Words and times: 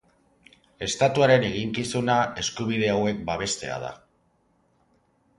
Estatuaren 0.85 1.43
eginkizuna 1.49 2.15
eskubide 2.43 2.89
hauek 2.93 3.19
babestea 3.27 3.77
da. 3.85 3.93